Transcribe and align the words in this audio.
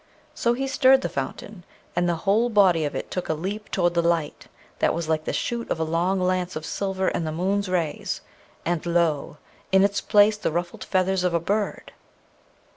So 0.33 0.53
he 0.53 0.65
stirred 0.65 1.01
the 1.01 1.09
fountain, 1.13 1.63
and 1.95 2.09
the 2.09 2.15
whole 2.25 2.49
body 2.49 2.85
of 2.85 2.95
it 2.95 3.11
took 3.11 3.29
a 3.29 3.35
leap 3.35 3.69
toward 3.69 3.93
the 3.93 4.01
light 4.01 4.47
that 4.79 4.95
was 4.95 5.07
like 5.07 5.25
the 5.25 5.31
shoot 5.31 5.69
of 5.69 5.79
a 5.79 5.83
long 5.83 6.19
lance 6.19 6.55
of 6.55 6.65
silver 6.65 7.09
in 7.09 7.23
the 7.23 7.31
moon's 7.31 7.69
rays, 7.69 8.21
and 8.65 8.83
lo! 8.87 9.37
in 9.71 9.83
its 9.83 10.01
place 10.01 10.37
the 10.37 10.51
ruffled 10.51 10.83
feathers 10.85 11.23
of 11.23 11.35
a 11.35 11.39
bird. 11.39 11.91